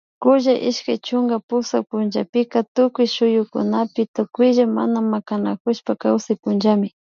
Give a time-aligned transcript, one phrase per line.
[0.23, 6.87] kulla ishkay chunka pusak punllapika tukuy suyukunapi tukuylla mana makanakushpa kawsay punllami